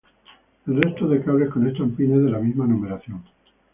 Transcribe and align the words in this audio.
El 0.65 0.81
resto 0.81 1.07
de 1.07 1.23
cables 1.23 1.51
conectan 1.51 1.91
pines 1.91 2.23
de 2.23 2.31
la 2.31 2.39
misma 2.39 2.65
numeración. 2.65 3.23